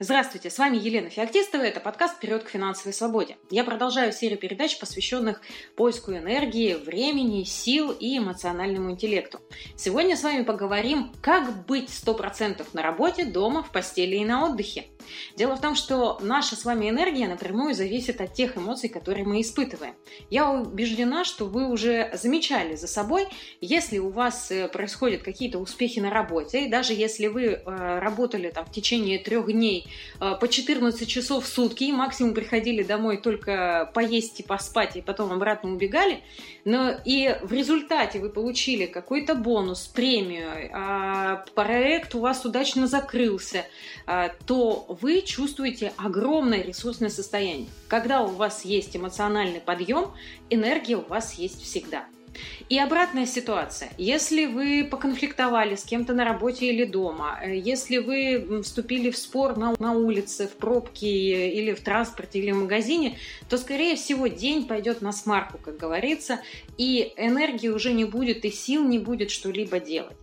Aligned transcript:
Здравствуйте, 0.00 0.48
с 0.48 0.58
вами 0.58 0.76
Елена 0.76 1.10
Феоктистова, 1.10 1.62
это 1.62 1.80
подкаст 1.80 2.18
«Вперед 2.18 2.44
к 2.44 2.50
финансовой 2.50 2.92
свободе». 2.92 3.36
Я 3.50 3.64
продолжаю 3.64 4.12
серию 4.12 4.38
передач, 4.38 4.78
посвященных 4.78 5.42
поиску 5.74 6.12
энергии, 6.12 6.74
времени, 6.74 7.42
сил 7.42 7.90
и 7.90 8.16
эмоциональному 8.16 8.92
интеллекту. 8.92 9.40
Сегодня 9.74 10.16
с 10.16 10.22
вами 10.22 10.44
поговорим, 10.44 11.12
как 11.20 11.66
быть 11.66 11.88
100% 11.88 12.64
на 12.74 12.82
работе, 12.82 13.24
дома, 13.24 13.64
в 13.64 13.72
постели 13.72 14.14
и 14.14 14.24
на 14.24 14.44
отдыхе. 14.44 14.86
Дело 15.36 15.56
в 15.56 15.60
том, 15.60 15.74
что 15.74 16.18
наша 16.20 16.56
с 16.56 16.64
вами 16.64 16.90
энергия 16.90 17.28
напрямую 17.28 17.74
зависит 17.74 18.20
от 18.20 18.34
тех 18.34 18.56
эмоций, 18.56 18.88
которые 18.88 19.24
мы 19.24 19.40
испытываем. 19.40 19.94
Я 20.30 20.50
убеждена, 20.50 21.24
что 21.24 21.46
вы 21.46 21.68
уже 21.68 22.10
замечали 22.14 22.76
за 22.76 22.86
собой, 22.86 23.28
если 23.60 23.98
у 23.98 24.10
вас 24.10 24.50
э, 24.50 24.68
происходят 24.68 25.22
какие-то 25.22 25.58
успехи 25.58 26.00
на 26.00 26.10
работе, 26.10 26.66
и 26.66 26.68
даже 26.68 26.92
если 26.92 27.26
вы 27.28 27.44
э, 27.44 27.98
работали 28.00 28.50
там 28.50 28.66
в 28.66 28.72
течение 28.72 29.18
трех 29.18 29.46
дней 29.46 29.86
э, 30.20 30.34
по 30.40 30.48
14 30.48 31.08
часов 31.08 31.44
в 31.44 31.48
сутки 31.48 31.84
и 31.84 31.92
максимум 31.92 32.34
приходили 32.34 32.82
домой 32.82 33.18
только 33.18 33.90
поесть 33.94 34.40
и 34.40 34.42
поспать, 34.42 34.96
и 34.96 35.02
потом 35.02 35.32
обратно 35.32 35.72
убегали, 35.72 36.20
но 36.64 36.94
и 37.04 37.36
в 37.42 37.52
результате 37.52 38.18
вы 38.18 38.30
получили 38.30 38.86
какой-то 38.86 39.34
бонус, 39.34 39.86
премию, 39.86 40.70
а 40.72 41.44
проект 41.54 42.14
у 42.14 42.20
вас 42.20 42.44
удачно 42.44 42.86
закрылся, 42.86 43.64
то 44.46 44.86
вы 45.00 45.22
чувствуете 45.22 45.92
огромное 45.96 46.62
ресурсное 46.62 47.10
состояние. 47.10 47.68
Когда 47.88 48.22
у 48.22 48.28
вас 48.28 48.64
есть 48.64 48.96
эмоциональный 48.96 49.60
подъем, 49.60 50.12
энергия 50.50 50.96
у 50.96 51.02
вас 51.02 51.34
есть 51.34 51.62
всегда. 51.62 52.04
И 52.68 52.78
обратная 52.78 53.26
ситуация. 53.26 53.90
Если 53.98 54.46
вы 54.46 54.86
поконфликтовали 54.88 55.74
с 55.74 55.84
кем-то 55.84 56.12
на 56.12 56.24
работе 56.24 56.66
или 56.66 56.84
дома, 56.84 57.38
э, 57.42 57.56
если 57.56 57.98
вы 57.98 58.62
вступили 58.62 59.10
в 59.10 59.16
спор 59.16 59.56
на, 59.56 59.74
на 59.78 59.92
улице, 59.92 60.46
в 60.46 60.52
пробке 60.52 61.50
или 61.50 61.72
в 61.72 61.80
транспорте 61.80 62.38
или 62.38 62.52
в 62.52 62.56
магазине, 62.56 63.18
то, 63.48 63.56
скорее 63.56 63.96
всего, 63.96 64.26
день 64.26 64.66
пойдет 64.66 65.00
на 65.00 65.12
смарку, 65.12 65.58
как 65.58 65.78
говорится, 65.78 66.40
и 66.76 67.12
энергии 67.16 67.68
уже 67.68 67.92
не 67.92 68.04
будет, 68.04 68.44
и 68.44 68.50
сил 68.50 68.84
не 68.84 68.98
будет 68.98 69.30
что-либо 69.30 69.80
делать. 69.80 70.16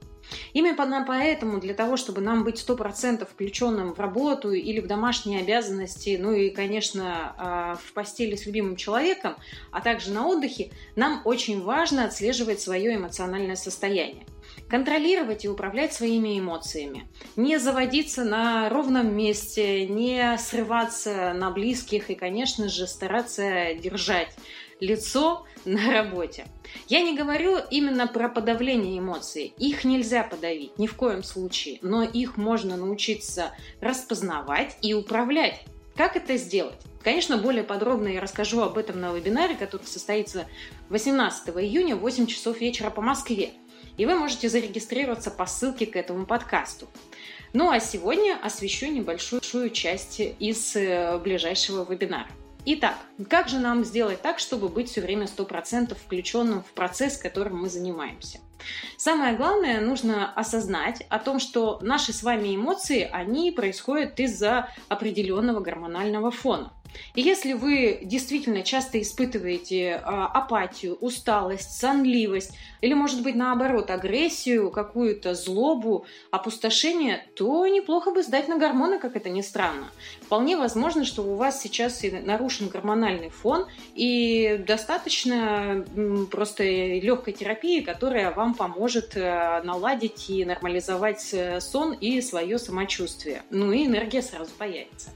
Именно 0.54 1.06
поэтому 1.08 1.60
для 1.60 1.74
того, 1.74 1.98
чтобы 1.98 2.22
нам 2.22 2.44
быть 2.44 2.64
100% 2.66 3.26
включенным 3.26 3.94
в 3.94 4.00
работу 4.00 4.52
или 4.52 4.80
в 4.80 4.88
домашние 4.88 5.42
обязанности, 5.42 6.18
ну 6.20 6.32
и, 6.32 6.50
конечно, 6.50 7.36
а, 7.38 7.76
в 7.76 7.94
постели 7.94 8.36
с 8.36 8.46
любимым 8.46 8.76
человеком, 8.76 9.36
а 9.72 9.82
также 9.82 10.12
на 10.12 10.28
отдыхе, 10.28 10.72
нам 10.96 11.22
очень 11.26 11.62
важно 11.62 12.06
отслеживать 12.06 12.62
свое 12.62 12.96
эмоциональное 12.96 13.56
состояние. 13.56 14.26
Контролировать 14.70 15.46
и 15.46 15.50
управлять 15.50 15.94
своими 15.94 16.40
эмоциями, 16.40 17.08
не 17.36 17.58
заводиться 17.58 18.24
на 18.24 18.70
ровном 18.70 19.16
месте, 19.16 19.86
не 19.86 20.38
срываться 20.38 21.34
на 21.34 21.52
близких 21.52 22.10
и, 22.10 22.16
конечно 22.16 22.70
же, 22.70 22.88
стараться 22.88 23.74
держать 23.76 24.30
лицо 24.80 25.46
на 25.66 25.92
работе. 25.92 26.46
Я 26.88 27.02
не 27.02 27.16
говорю 27.16 27.58
именно 27.72 28.08
про 28.08 28.30
подавление 28.30 29.00
эмоций. 29.00 29.54
Их 29.58 29.84
нельзя 29.84 30.24
подавить, 30.24 30.78
ни 30.78 30.88
в 30.88 30.96
коем 30.96 31.24
случае. 31.24 31.80
Но 31.82 32.04
их 32.04 32.38
можно 32.38 32.78
научиться 32.78 33.52
распознавать 33.82 34.78
и 34.82 34.94
управлять. 34.94 35.62
Как 35.96 36.16
это 36.16 36.38
сделать? 36.38 36.80
Конечно, 37.04 37.38
более 37.38 37.64
подробно 37.64 38.08
я 38.08 38.20
расскажу 38.20 38.62
об 38.62 38.78
этом 38.78 39.00
на 39.00 39.14
вебинаре, 39.14 39.56
который 39.56 39.86
состоится 39.86 40.48
18 40.90 41.50
июня 41.50 41.96
в 41.96 42.00
8 42.00 42.26
часов 42.26 42.60
вечера 42.60 42.90
по 42.90 43.02
Москве. 43.02 43.52
И 43.98 44.06
вы 44.06 44.16
можете 44.16 44.50
зарегистрироваться 44.50 45.32
по 45.32 45.46
ссылке 45.46 45.86
к 45.86 45.96
этому 45.96 46.26
подкасту. 46.26 46.88
Ну 47.54 47.70
а 47.70 47.80
сегодня 47.80 48.38
освещу 48.42 48.88
небольшую 48.88 49.70
часть 49.70 50.20
из 50.20 50.76
э, 50.76 51.18
ближайшего 51.20 51.90
вебинара. 51.90 52.28
Итак, 52.68 52.96
как 53.30 53.48
же 53.48 53.60
нам 53.60 53.86
сделать 53.86 54.24
так, 54.24 54.40
чтобы 54.40 54.70
быть 54.70 54.90
все 54.90 55.02
время 55.02 55.26
100% 55.26 55.94
включенным 55.94 56.64
в 56.64 56.72
процесс, 56.74 57.16
которым 57.16 57.58
мы 57.62 57.70
занимаемся? 57.70 58.40
Самое 58.98 59.36
главное, 59.36 59.80
нужно 59.80 60.34
осознать 60.34 61.06
о 61.10 61.20
том, 61.20 61.40
что 61.40 61.78
наши 61.84 62.12
с 62.12 62.24
вами 62.24 62.56
эмоции, 62.56 63.08
они 63.12 63.52
происходят 63.52 64.20
из-за 64.20 64.70
определенного 64.90 65.60
гормонального 65.60 66.32
фона. 66.32 66.74
И 67.16 67.22
если 67.22 67.54
вы 67.54 68.00
действительно 68.04 68.64
часто 68.64 69.02
испытываете 69.02 70.02
а, 70.04 70.28
апатию, 70.28 70.96
усталость, 70.96 71.80
сонливость, 71.80 72.52
или, 72.82 72.94
может 72.94 73.24
быть, 73.24 73.36
наоборот, 73.36 73.90
агрессию, 73.90 74.70
какую-то 74.70 75.34
злобу, 75.34 76.06
опустошение, 76.30 77.26
то 77.36 77.66
неплохо 77.68 78.12
бы 78.12 78.22
сдать 78.22 78.48
на 78.48 78.58
гормоны, 78.58 79.00
как 79.00 79.16
это 79.16 79.30
ни 79.30 79.42
странно. 79.42 79.90
Вполне 80.22 80.56
возможно, 80.56 81.04
что 81.04 81.24
у 81.24 81.36
вас 81.36 81.62
сейчас 81.62 82.04
и 82.04 82.12
нарушен 82.12 82.68
гормональный 82.68 83.30
фон, 83.30 83.66
и 83.96 84.64
достаточно 84.68 85.84
просто 86.30 86.64
легкой 86.64 87.34
терапии, 87.34 87.82
которая 87.82 88.32
вам 88.32 88.54
поможет 88.54 89.16
э, 89.16 89.62
наладить 89.64 90.30
и 90.30 90.46
нормализовать 90.46 91.34
э, 91.34 91.60
сон 91.62 91.94
и 91.94 92.22
свое 92.22 92.60
самочувствие. 92.60 93.42
Ну 93.50 93.72
и 93.72 93.86
энергия 93.86 94.22
сразу 94.22 94.52
появится. 94.58 95.10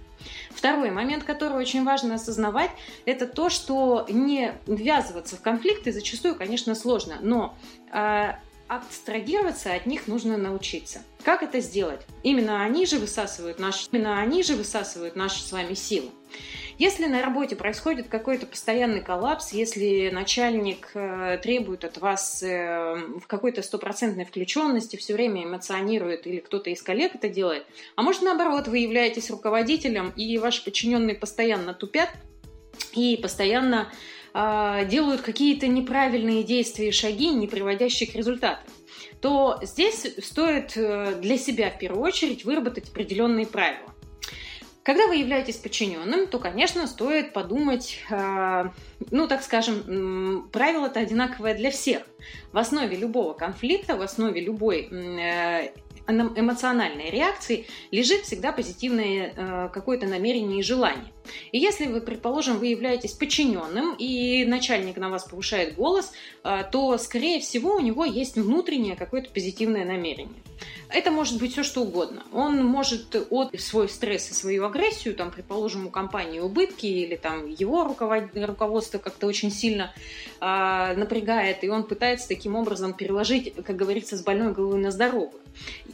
Второй 0.50 0.92
момент, 0.92 1.24
который 1.24 1.58
очень 1.58 1.84
важно 1.84 2.16
осознавать, 2.16 2.72
это 3.06 3.28
то, 3.28 3.50
что 3.50 4.06
не 4.10 4.54
ввязываться 4.68 5.36
в 5.38 5.42
конфликты 5.42 5.92
зачастую, 5.92 6.36
конечно, 6.36 6.76
сложно, 6.76 7.18
но 7.22 7.58
э, 7.92 8.34
абстрагироваться 8.68 9.74
от 9.74 9.86
них 9.86 10.08
нужно 10.08 10.38
научиться. 10.38 11.02
Как 11.24 11.44
это 11.44 11.60
сделать? 11.60 12.02
Именно 12.24 12.64
они 12.64 12.86
же 12.86 13.00
высасывают 13.00 13.60
наши, 13.60 13.88
именно 13.92 14.20
они 14.20 14.44
же 14.44 14.56
высасывают 14.56 15.16
наши 15.16 15.42
с 15.42 15.52
вами 15.52 15.74
силы. 15.74 16.10
Если 16.80 17.08
на 17.08 17.22
работе 17.22 17.58
происходит 17.58 18.08
какой-то 18.08 18.46
постоянный 18.46 19.02
коллапс, 19.02 19.52
если 19.52 20.10
начальник 20.14 20.92
э, 20.94 21.38
требует 21.44 21.84
от 21.84 21.98
вас 21.98 22.42
э, 22.42 22.96
в 23.20 23.28
какой-то 23.28 23.62
стопроцентной 23.62 24.24
включенности, 24.24 24.96
все 24.96 25.14
время 25.14 25.44
эмоционирует 25.44 26.26
или 26.26 26.40
кто-то 26.40 26.70
из 26.70 26.82
коллег 26.82 27.16
это 27.16 27.28
делает, 27.28 27.66
а 27.98 28.02
может 28.02 28.22
наоборот, 28.22 28.70
вы 28.70 28.78
являетесь 28.78 29.30
руководителем 29.30 30.14
и 30.16 30.38
ваши 30.38 30.64
подчиненные 30.64 31.18
постоянно 31.18 31.74
тупят 31.74 32.12
и 32.94 33.20
постоянно 33.22 33.92
э, 34.34 34.86
делают 34.90 35.20
какие-то 35.20 35.68
неправильные 35.68 36.44
действия 36.44 36.88
и 36.88 36.92
шаги, 36.94 37.28
не 37.32 37.48
приводящие 37.48 38.10
к 38.10 38.16
результатам 38.16 38.64
то 39.20 39.60
здесь 39.64 40.08
стоит 40.24 40.78
э, 40.78 41.20
для 41.22 41.38
себя 41.38 41.72
в 41.72 41.78
первую 41.78 42.04
очередь 42.04 42.46
выработать 42.46 42.88
определенные 42.88 43.46
правила. 43.46 43.89
Когда 44.84 45.08
вы 45.08 45.18
являетесь 45.18 45.58
подчиненным, 45.58 46.28
то, 46.28 46.40
конечно, 46.40 46.88
стоит 46.88 47.34
подумать, 47.34 48.00
э, 48.10 48.70
ну, 49.12 49.28
так 49.28 49.44
скажем, 49.44 50.50
правило-то 50.52 51.02
одинаковое 51.02 51.54
для 51.54 51.70
всех. 51.70 52.04
В 52.54 52.58
основе 52.58 52.96
любого 52.96 53.34
конфликта, 53.34 53.98
в 53.98 54.02
основе 54.02 54.40
любой 54.40 54.88
э, 54.90 55.74
эмоциональной 56.08 57.10
реакции 57.10 57.68
лежит 57.92 58.22
всегда 58.22 58.54
позитивное 58.54 59.34
э, 59.36 59.70
какое-то 59.74 60.08
намерение 60.08 60.60
и 60.60 60.64
желание. 60.64 61.12
И 61.52 61.60
если 61.60 61.88
вы, 61.88 62.00
предположим, 62.00 62.58
вы 62.58 62.68
являетесь 62.68 63.12
подчиненным, 63.12 63.96
и 64.00 64.46
начальник 64.46 64.96
на 64.96 65.10
вас 65.10 65.26
повышает 65.26 65.76
голос, 65.76 66.14
то, 66.72 66.98
скорее 66.98 67.42
всего, 67.42 67.76
у 67.76 67.80
него 67.80 68.06
есть 68.06 68.38
внутреннее 68.38 68.96
какое-то 68.96 69.30
позитивное 69.30 69.86
намерение. 69.86 70.42
Это 70.90 71.12
может 71.12 71.40
быть 71.40 71.52
все 71.52 71.64
что 71.64 71.82
угодно. 71.82 72.24
Он 72.34 72.66
может 72.66 73.16
от 73.30 73.60
свой 73.60 73.90
стресс 73.90 74.32
и 74.32 74.34
свою 74.34 74.66
агрессию, 74.66 75.16
там, 75.16 75.30
предположим, 75.30 75.86
у 75.86 75.90
компании 75.90 76.40
убытки 76.40 76.88
или 76.88 77.16
там 77.16 77.48
его 77.48 77.84
руководство 77.84 78.98
как-то 78.98 79.28
очень 79.28 79.52
сильно 79.52 79.94
э, 80.42 80.94
напрягает, 80.96 81.64
и 81.64 81.70
он 81.70 81.84
пытается 81.84 82.28
таким 82.28 82.56
образом 82.56 82.94
переложить, 82.94 83.54
как 83.64 83.76
говорится, 83.76 84.18
с 84.18 84.24
больной 84.24 84.52
головы 84.52 84.78
на 84.78 84.92
здоровую. 84.92 85.42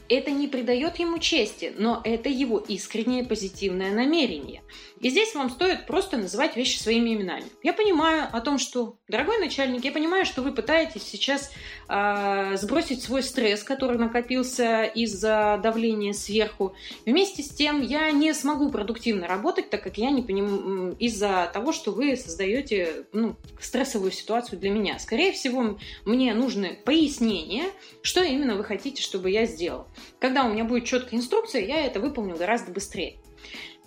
Это 0.08 0.30
не 0.30 0.46
придает 0.46 0.96
ему 0.98 1.18
чести, 1.18 1.74
но 1.76 2.00
это 2.04 2.28
его 2.28 2.58
искреннее 2.58 3.24
позитивное 3.24 3.92
намерение. 3.92 4.62
И 5.00 5.10
здесь 5.10 5.34
вам 5.34 5.50
стоит 5.50 5.86
просто 5.86 6.16
называть 6.16 6.56
вещи 6.56 6.78
своими 6.78 7.14
именами. 7.14 7.44
Я 7.62 7.72
понимаю 7.72 8.28
о 8.32 8.40
том, 8.40 8.58
что, 8.58 8.96
дорогой 9.08 9.38
начальник, 9.38 9.84
я 9.84 9.92
понимаю, 9.92 10.24
что 10.24 10.42
вы 10.42 10.52
пытаетесь 10.52 11.02
сейчас 11.02 11.50
э, 11.88 12.56
сбросить 12.56 13.02
свой 13.02 13.22
стресс, 13.22 13.62
который 13.62 13.98
накопился 13.98 14.55
из-за 14.64 15.60
давления 15.62 16.12
сверху. 16.12 16.74
Вместе 17.04 17.42
с 17.42 17.48
тем 17.50 17.82
я 17.82 18.10
не 18.10 18.32
смогу 18.34 18.70
продуктивно 18.70 19.26
работать, 19.26 19.70
так 19.70 19.82
как 19.82 19.98
я 19.98 20.10
не 20.10 20.22
понимаю 20.22 20.96
из-за 20.98 21.50
того, 21.52 21.72
что 21.72 21.92
вы 21.92 22.16
создаете 22.16 23.06
ну, 23.12 23.36
стрессовую 23.60 24.12
ситуацию 24.12 24.58
для 24.58 24.70
меня. 24.70 24.98
Скорее 24.98 25.32
всего, 25.32 25.78
мне 26.04 26.34
нужны 26.34 26.78
пояснения, 26.84 27.64
что 28.02 28.22
именно 28.22 28.56
вы 28.56 28.64
хотите, 28.64 29.02
чтобы 29.02 29.30
я 29.30 29.46
сделал. 29.46 29.86
Когда 30.18 30.44
у 30.44 30.52
меня 30.52 30.64
будет 30.64 30.84
четкая 30.84 31.18
инструкция, 31.20 31.64
я 31.64 31.84
это 31.84 32.00
выполню 32.00 32.36
гораздо 32.36 32.72
быстрее. 32.72 33.16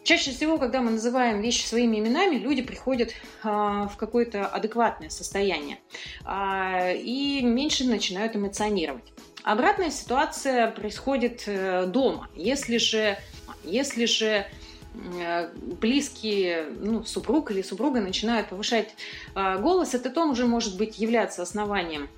Чаще 0.04 0.31
всего, 0.31 0.57
когда 0.57 0.81
мы 0.81 0.92
называем 0.92 1.42
вещи 1.42 1.66
своими 1.66 2.00
именами, 2.00 2.38
люди 2.38 2.62
приходят 2.62 3.12
а, 3.44 3.88
в 3.88 3.98
какое-то 3.98 4.45
адекватное 4.48 5.10
состояние 5.10 5.80
а, 6.24 6.92
и 6.94 7.42
меньше 7.42 7.86
начинают 7.86 8.36
эмоционировать. 8.36 9.04
Обратная 9.50 9.90
ситуация 9.90 10.69
происходит 10.69 11.46
э, 11.48 11.88
дома. 11.88 12.30
Если 12.36 12.78
же, 12.78 13.18
если 13.63 14.06
же 14.06 14.46
э, 14.94 15.50
близкие, 15.81 16.66
ну, 16.80 17.04
супруг 17.04 17.50
или 17.50 17.63
супруга 17.63 18.00
начинают 18.00 18.50
повышать 18.50 18.94
а, 19.34 19.57
голос, 19.57 19.96
это 19.96 20.12
тоже 20.12 20.46
может 20.46 20.78
быть 20.78 21.00
являться 21.00 21.42
основанием 21.42 22.10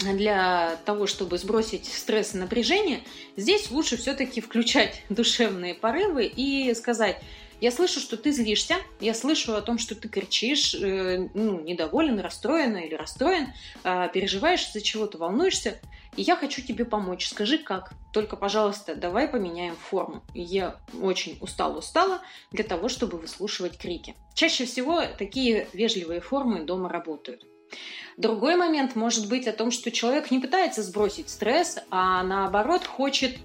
для 0.00 0.76
того, 0.84 1.06
чтобы 1.06 1.38
сбросить 1.38 1.86
стресс 1.86 2.34
и 2.34 2.38
напряжение, 2.38 3.02
здесь 3.36 3.70
лучше 3.70 3.96
все-таки 3.96 4.40
включать 4.40 5.04
душевные 5.08 5.74
порывы 5.74 6.26
и 6.26 6.74
сказать, 6.74 7.22
я 7.60 7.70
слышу, 7.70 8.00
что 8.00 8.16
ты 8.16 8.32
злишься, 8.32 8.78
я 8.98 9.14
слышу 9.14 9.54
о 9.54 9.62
том, 9.62 9.78
что 9.78 9.94
ты 9.94 10.08
кричишь, 10.08 10.74
э, 10.74 11.28
ну, 11.34 11.60
недоволен, 11.60 12.18
расстроен 12.18 12.76
или 12.78 12.96
расстроен, 12.96 13.52
э, 13.84 14.08
переживаешь 14.12 14.66
из-за 14.66 14.80
чего-то, 14.80 15.18
волнуешься, 15.18 15.78
и 16.16 16.22
я 16.22 16.36
хочу 16.36 16.62
тебе 16.62 16.84
помочь. 16.84 17.28
Скажи, 17.28 17.58
как? 17.58 17.92
Только, 18.12 18.36
пожалуйста, 18.36 18.94
давай 18.94 19.28
поменяем 19.28 19.76
форму. 19.76 20.22
Я 20.34 20.76
очень 21.00 21.38
устала-устала 21.40 22.20
для 22.52 22.64
того, 22.64 22.88
чтобы 22.88 23.18
выслушивать 23.18 23.78
крики. 23.78 24.14
Чаще 24.34 24.64
всего 24.64 25.02
такие 25.18 25.68
вежливые 25.72 26.20
формы 26.20 26.64
дома 26.64 26.88
работают. 26.88 27.44
Другой 28.16 28.56
момент 28.56 28.94
может 28.94 29.28
быть 29.28 29.48
о 29.48 29.52
том, 29.52 29.70
что 29.70 29.90
человек 29.90 30.30
не 30.30 30.38
пытается 30.38 30.82
сбросить 30.82 31.28
стресс, 31.28 31.78
а 31.90 32.22
наоборот 32.22 32.86
хочет 32.86 33.36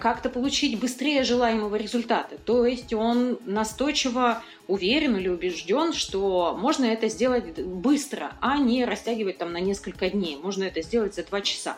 как-то 0.00 0.30
получить 0.30 0.80
быстрее 0.80 1.22
желаемого 1.22 1.76
результата. 1.76 2.36
То 2.44 2.66
есть 2.66 2.92
он 2.92 3.38
настойчиво 3.44 4.42
уверен 4.66 5.16
или 5.16 5.28
убежден, 5.28 5.92
что 5.92 6.56
можно 6.58 6.86
это 6.86 7.08
сделать 7.08 7.58
быстро, 7.60 8.32
а 8.40 8.58
не 8.58 8.84
растягивать 8.84 9.38
там 9.38 9.52
на 9.52 9.60
несколько 9.60 10.10
дней. 10.10 10.36
Можно 10.42 10.64
это 10.64 10.82
сделать 10.82 11.14
за 11.14 11.22
два 11.22 11.40
часа. 11.40 11.76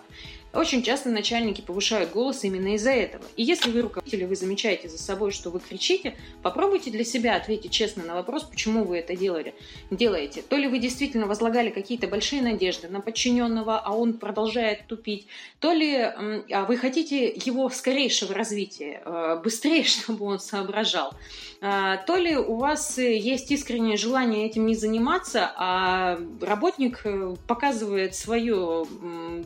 Очень 0.57 0.83
часто 0.83 1.11
начальники 1.11 1.61
повышают 1.61 2.13
голос 2.13 2.43
именно 2.43 2.75
из-за 2.75 2.91
этого. 2.91 3.25
И 3.37 3.43
если 3.43 3.71
вы 3.71 3.83
руководитель, 3.83 4.25
вы 4.25 4.37
замечаете 4.37 4.89
за 4.89 4.99
собой, 4.99 5.31
что 5.31 5.51
вы 5.51 5.61
кричите, 5.61 6.17
попробуйте 6.43 6.91
для 6.91 7.05
себя 7.05 7.37
ответить 7.37 7.73
честно 7.73 8.05
на 8.05 8.15
вопрос, 8.15 8.45
почему 8.45 8.85
вы 8.85 8.99
это 8.99 9.15
делали, 9.15 9.55
делаете. 9.91 10.43
То 10.43 10.57
ли 10.57 10.67
вы 10.67 10.79
действительно 10.79 11.27
возлагали 11.27 11.69
какие-то 11.69 12.09
большие 12.09 12.41
надежды 12.41 12.89
на 12.89 13.03
подчиненного, 13.03 13.79
а 13.79 13.93
он 13.93 14.15
продолжает 14.15 14.87
тупить, 14.87 15.27
то 15.61 15.73
ли 15.73 15.95
а 15.97 16.65
вы 16.67 16.79
хотите 16.79 17.27
его 17.27 17.69
скорейшего 17.69 18.33
развития, 18.33 19.03
э, 19.05 19.41
быстрее, 19.45 19.85
чтобы 19.85 20.25
он 20.25 20.39
соображал, 20.39 21.13
а, 21.61 21.99
то 21.99 22.17
ли 22.17 22.37
у 22.37 22.57
вас 22.57 22.99
есть 22.99 23.51
искреннее 23.51 23.97
желание 23.97 24.47
этим 24.47 24.67
не 24.67 24.75
заниматься, 24.75 25.53
а 25.57 26.19
работник 26.41 27.01
э, 27.05 27.35
показывает 27.47 28.15
свою 28.15 28.87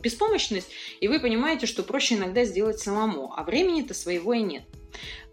беспомощность 0.01 0.69
и 1.01 1.07
вы 1.07 1.19
понимаете, 1.19 1.65
что 1.65 1.83
проще 1.83 2.15
иногда 2.15 2.45
сделать 2.45 2.79
самому, 2.79 3.33
а 3.35 3.43
времени-то 3.43 3.93
своего 3.93 4.33
и 4.33 4.41
нет. 4.41 4.63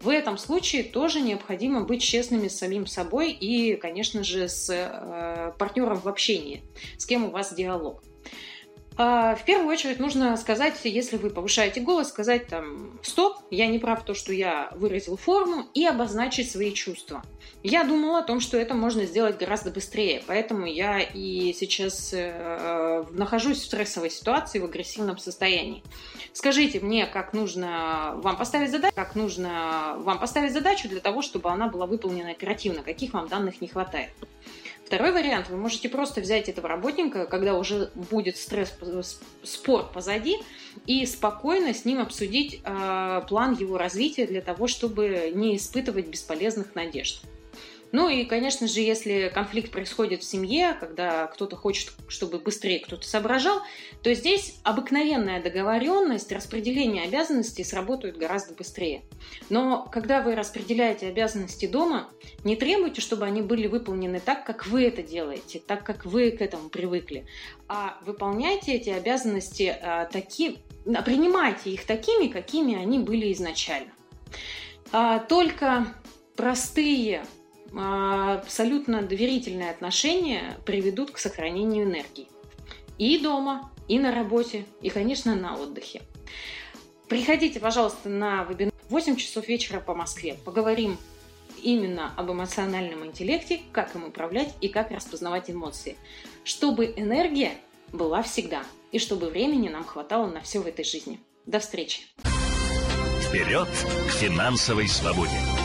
В 0.01 0.09
этом 0.09 0.37
случае 0.37 0.83
тоже 0.83 1.21
необходимо 1.21 1.83
быть 1.83 2.01
честными 2.01 2.47
с 2.47 2.57
самим 2.57 2.87
собой 2.87 3.31
и, 3.31 3.75
конечно 3.75 4.23
же, 4.23 4.49
с 4.49 4.69
э, 4.69 5.53
партнером 5.59 5.99
в 5.99 6.07
общении, 6.07 6.63
с 6.97 7.05
кем 7.05 7.25
у 7.25 7.29
вас 7.29 7.53
диалог. 7.53 8.01
А, 9.01 9.33
в 9.33 9.45
первую 9.45 9.69
очередь 9.69 9.97
нужно 9.97 10.35
сказать, 10.35 10.77
если 10.83 11.15
вы 11.15 11.29
повышаете 11.29 11.79
голос, 11.79 12.09
сказать 12.09 12.47
там 12.47 12.99
«стоп, 13.01 13.37
я 13.49 13.67
не 13.67 13.79
прав 13.79 14.03
то, 14.03 14.13
что 14.13 14.33
я 14.33 14.73
выразил 14.75 15.15
форму» 15.15 15.67
и 15.73 15.85
обозначить 15.85 16.51
свои 16.51 16.73
чувства. 16.73 17.23
Я 17.63 17.85
думала 17.85 18.19
о 18.19 18.23
том, 18.23 18.41
что 18.41 18.57
это 18.57 18.73
можно 18.73 19.05
сделать 19.05 19.37
гораздо 19.37 19.71
быстрее, 19.71 20.21
поэтому 20.27 20.65
я 20.65 20.99
и 20.99 21.53
сейчас 21.53 22.11
э, 22.11 23.05
нахожусь 23.11 23.59
в 23.59 23.65
стрессовой 23.67 24.09
ситуации, 24.09 24.59
в 24.59 24.65
агрессивном 24.65 25.17
состоянии. 25.17 25.81
Скажите 26.33 26.81
мне, 26.81 27.05
как 27.05 27.31
нужно 27.31 28.15
вам 28.17 28.35
поставить 28.35 28.69
задачу, 28.69 28.93
как 28.93 29.15
нужно 29.15 29.95
вам 29.99 30.19
поставить 30.19 30.51
задачу 30.51 30.89
для 30.89 30.99
того, 30.99 31.21
чтобы 31.21 31.49
она 31.49 31.69
была 31.69 31.85
выполнена 31.85 32.31
оперативно, 32.31 32.83
каких 32.83 33.13
вам 33.13 33.29
данных 33.29 33.61
не 33.61 33.69
хватает. 33.69 34.11
Второй 34.89 35.11
вариант, 35.11 35.49
вы 35.49 35.57
можете 35.57 35.87
просто 35.87 36.19
взять 36.19 36.49
этого 36.49 36.67
работника, 36.67 37.27
когда 37.27 37.53
уже 37.53 37.91
будет 37.93 38.37
стресс, 38.37 38.75
спор 39.43 39.91
позади, 39.93 40.37
и 40.87 41.05
спокойно 41.05 41.75
с 41.75 41.85
ним 41.85 41.99
обсудить 41.99 42.59
э, 42.63 43.21
план 43.29 43.55
его 43.55 43.77
развития 43.77 44.25
для 44.25 44.41
того, 44.41 44.65
чтобы 44.65 45.31
не 45.35 45.57
испытывать 45.57 46.07
бесполезных 46.07 46.73
надежд. 46.73 47.21
Ну 47.91 48.07
и, 48.07 48.23
конечно 48.25 48.67
же, 48.67 48.81
если 48.81 49.31
конфликт 49.33 49.71
происходит 49.71 50.21
в 50.21 50.23
семье, 50.23 50.77
когда 50.79 51.27
кто-то 51.27 51.55
хочет, 51.55 51.91
чтобы 52.07 52.37
быстрее 52.37 52.79
кто-то 52.79 53.07
соображал, 53.07 53.61
то 54.03 54.13
здесь 54.13 54.59
обыкновенная 54.63 55.41
договоренность, 55.41 56.31
распределение 56.31 57.05
обязанностей 57.05 57.63
сработают 57.63 58.17
гораздо 58.17 58.53
быстрее. 58.53 59.01
Но 59.49 59.87
когда 59.91 60.21
вы 60.21 60.35
распределяете 60.35 61.07
обязанности 61.07 61.65
дома, 61.65 62.09
не 62.43 62.55
требуйте, 62.55 63.01
чтобы 63.01 63.25
они 63.25 63.41
были 63.41 63.67
выполнены 63.67 64.19
так, 64.19 64.45
как 64.45 64.67
вы 64.67 64.83
это 64.83 65.01
делаете, 65.01 65.61
так, 65.65 65.83
как 65.83 66.05
вы 66.05 66.31
к 66.31 66.41
этому 66.41 66.69
привыкли, 66.69 67.25
а 67.67 67.97
выполняйте 68.05 68.73
эти 68.73 68.89
обязанности 68.89 69.75
а, 69.81 70.05
таки, 70.05 70.59
принимайте 71.05 71.71
их 71.71 71.85
такими, 71.85 72.27
какими 72.27 72.75
они 72.75 72.99
были 72.99 73.33
изначально. 73.33 73.91
А, 74.91 75.19
только 75.19 75.87
простые 76.35 77.23
а, 77.23 77.38
абсолютно 77.75 79.01
доверительные 79.01 79.71
отношения 79.71 80.57
приведут 80.65 81.11
к 81.11 81.17
сохранению 81.17 81.85
энергии. 81.85 82.27
И 82.97 83.17
дома, 83.19 83.71
и 83.87 83.99
на 83.99 84.13
работе, 84.13 84.65
и, 84.81 84.89
конечно, 84.89 85.35
на 85.35 85.55
отдыхе. 85.55 86.01
Приходите, 87.07 87.59
пожалуйста, 87.59 88.09
на 88.09 88.43
вебинар 88.43 88.73
8 88.89 89.15
часов 89.15 89.47
вечера 89.47 89.79
по 89.79 89.93
Москве. 89.93 90.37
Поговорим 90.45 90.97
именно 91.61 92.13
об 92.15 92.31
эмоциональном 92.31 93.05
интеллекте, 93.05 93.61
как 93.71 93.95
им 93.95 94.05
управлять 94.05 94.53
и 94.61 94.67
как 94.67 94.91
распознавать 94.91 95.49
эмоции. 95.49 95.95
Чтобы 96.43 96.93
энергия 96.95 97.53
была 97.91 98.21
всегда, 98.21 98.63
и 98.91 98.99
чтобы 98.99 99.29
времени 99.29 99.69
нам 99.69 99.83
хватало 99.83 100.27
на 100.27 100.41
все 100.41 100.59
в 100.59 100.67
этой 100.67 100.85
жизни. 100.85 101.19
До 101.45 101.59
встречи! 101.59 102.01
Вперед 103.21 103.67
к 104.07 104.11
финансовой 104.11 104.87
свободе! 104.87 105.58